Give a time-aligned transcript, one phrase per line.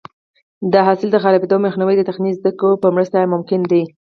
[0.73, 3.83] د حاصل د خرابېدو مخنیوی د تخنیکي زده کړو په مرسته ممکن دی.